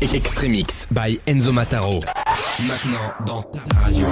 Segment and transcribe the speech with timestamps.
[0.00, 2.00] Extremix by Enzo Mataro.
[2.66, 4.06] Maintenant dans ta radio.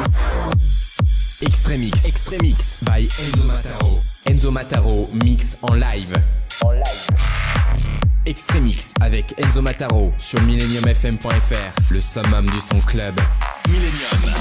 [1.43, 2.05] Extremix.
[2.07, 4.01] Extremix by Enzo Mataro.
[4.27, 6.13] Enzo Mataro mix en live.
[6.63, 7.07] En live.
[8.27, 13.21] Extremix avec Enzo Mataro sur millenniumfm.fr, le summum du son club.
[13.69, 14.35] Millennium.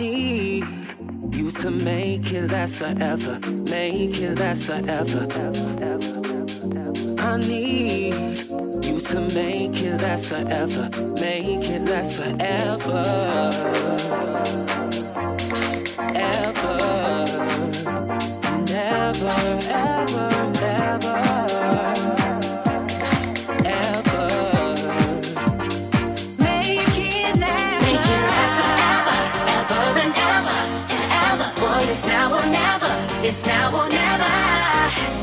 [0.00, 0.64] Need
[1.30, 3.38] you to make it last forever.
[3.40, 5.28] Make it last forever.
[7.18, 8.38] I need
[8.86, 10.88] you to make it last forever.
[11.20, 13.02] Make it last forever.
[16.14, 16.59] Ever.
[33.30, 35.19] It's now or never.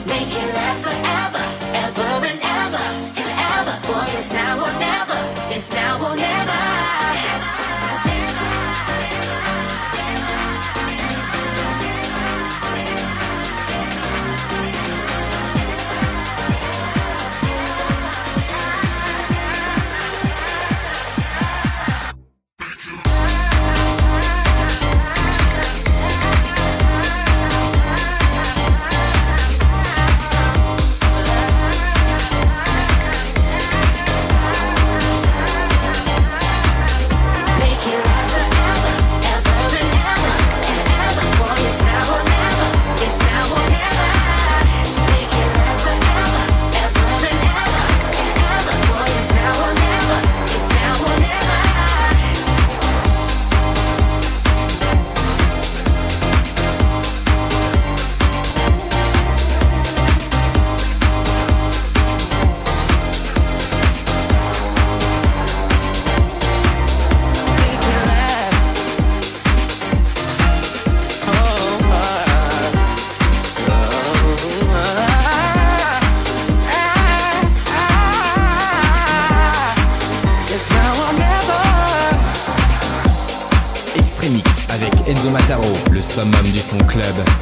[86.68, 87.37] son club.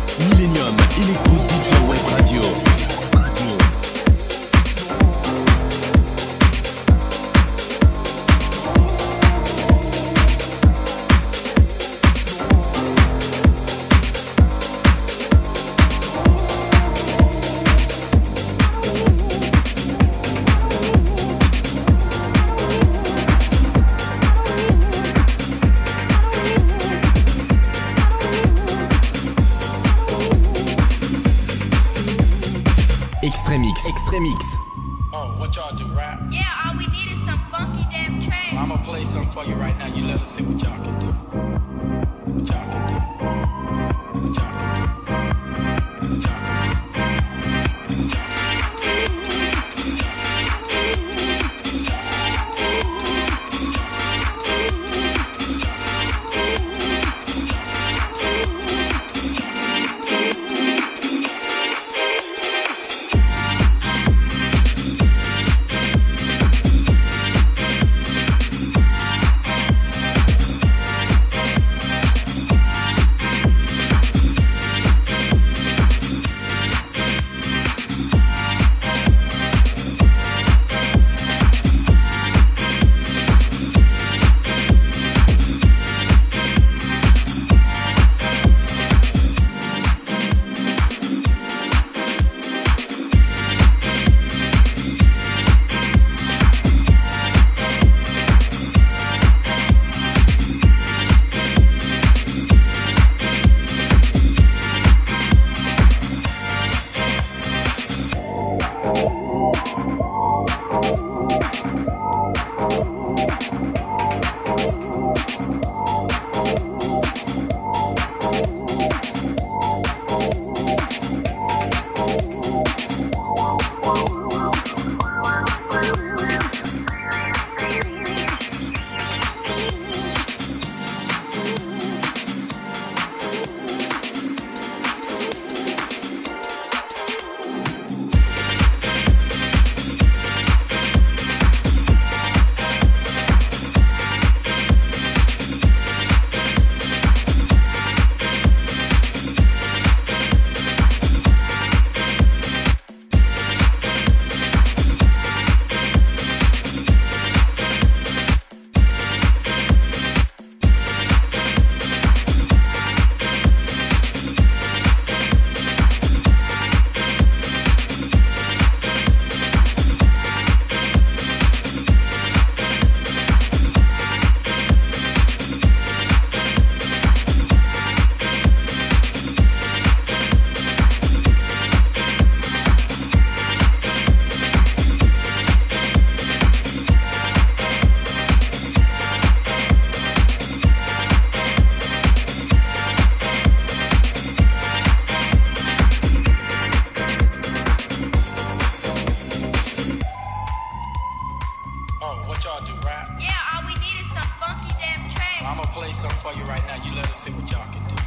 [202.35, 203.07] what y'all do, right?
[203.19, 205.39] Yeah, all we need is some funky damn track.
[205.39, 206.83] Well, I'm gonna play something for you right now.
[206.83, 208.04] You let us see what y'all can do.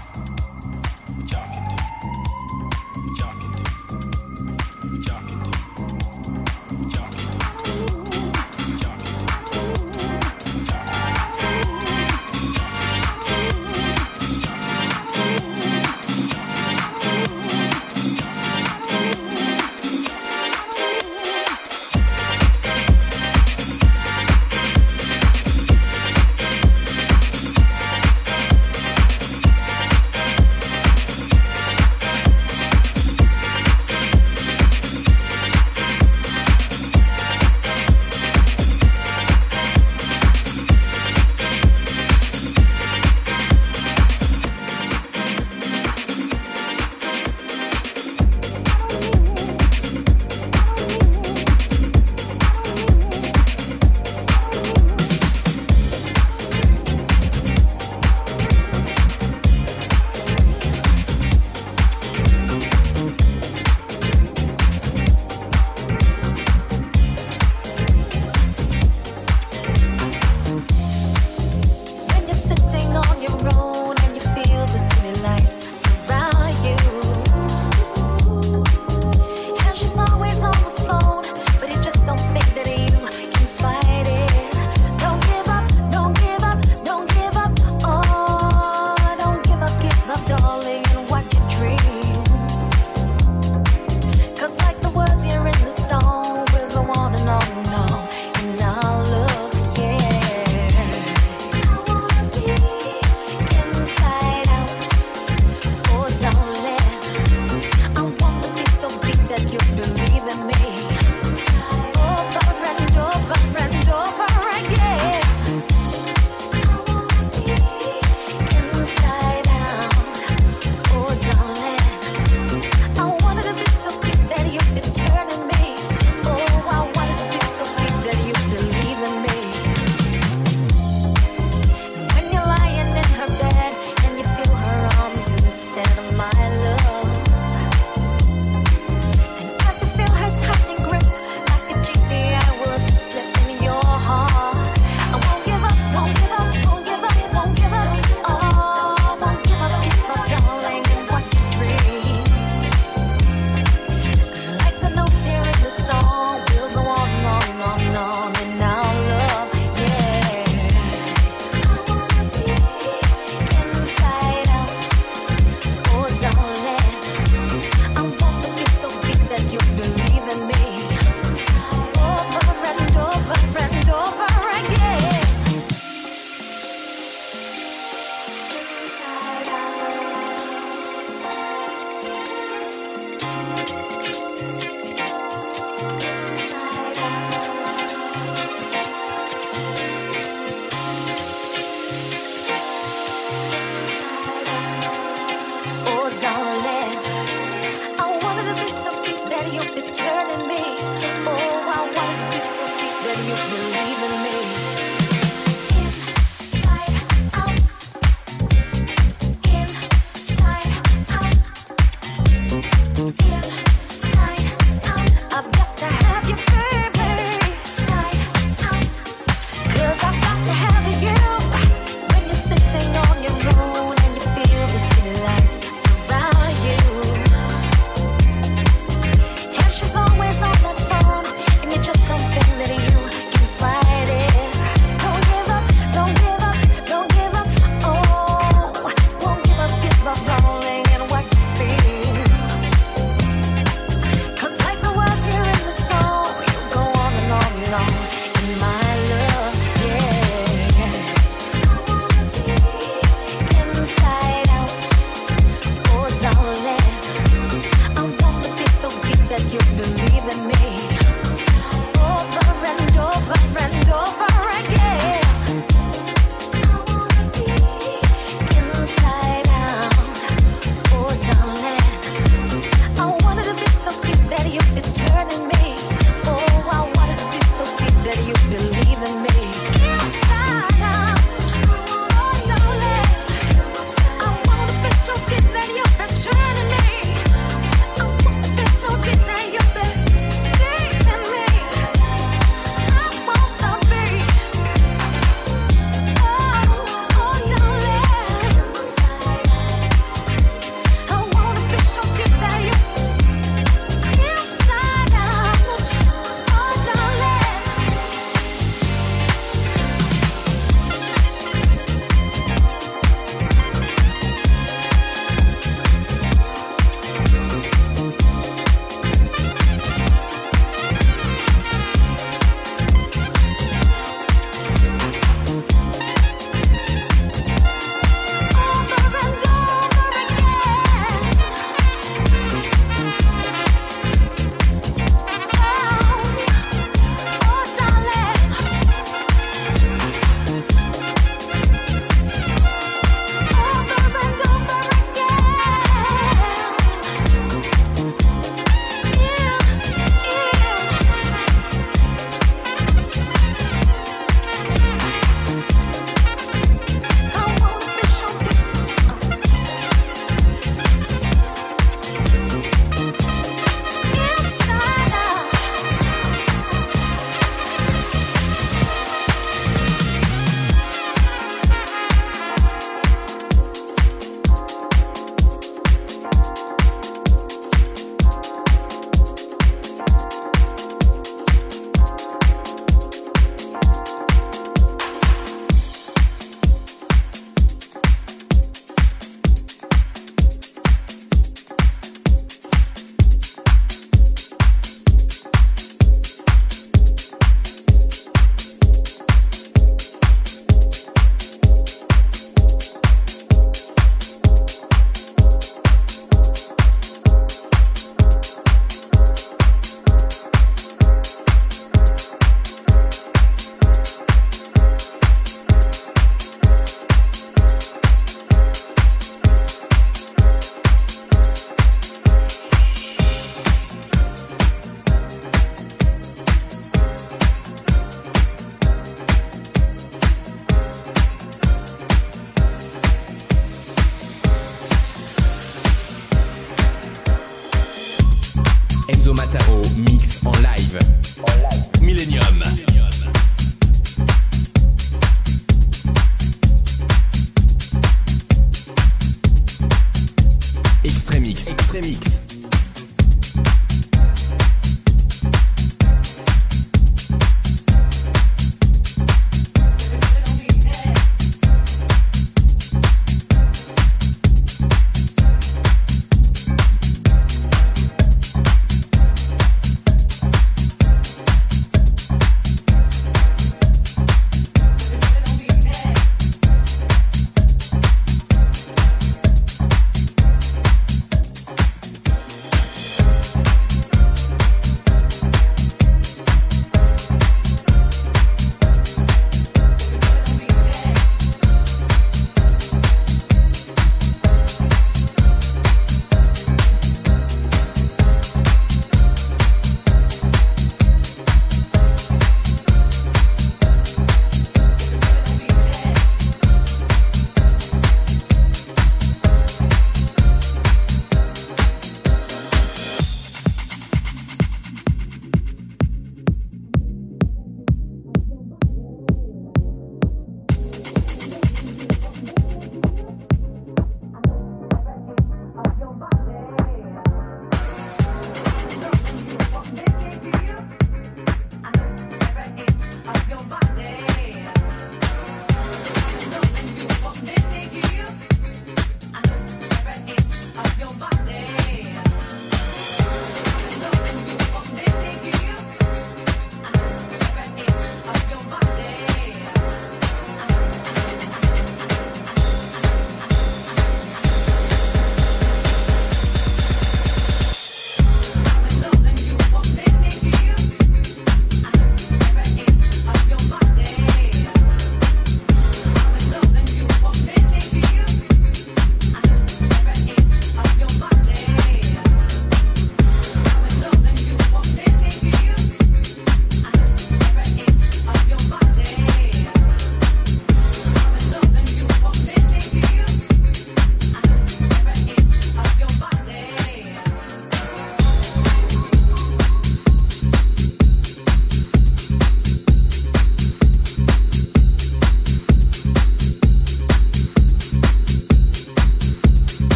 [439.09, 440.99] Enzo Mataro mix en live.
[441.47, 442.01] En live.
[442.03, 442.88] Millennium.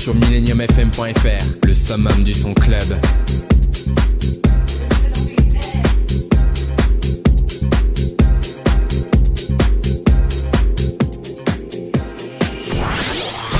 [0.00, 2.82] Sur millenniumfm.fr, le summum du son club.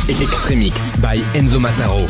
[0.09, 2.07] Extremix by Enzo Mataro.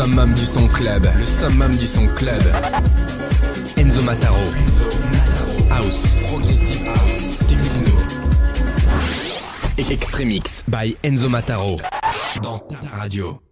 [0.00, 1.06] Summum du son club.
[1.18, 2.42] Le summum du son club.
[3.76, 4.38] Enzo Mataro.
[5.70, 6.16] House.
[6.26, 7.38] Progressive House.
[7.46, 7.92] Techno.
[9.92, 11.76] Extremix by Enzo Mataro.
[12.42, 13.49] Dans ta radio.